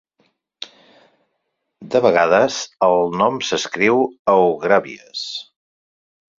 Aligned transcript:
De 1.97 2.01
vegades, 2.07 2.57
el 2.89 3.05
nom 3.21 3.39
s'escriu 3.51 4.03
Aughrabies. 4.37 5.25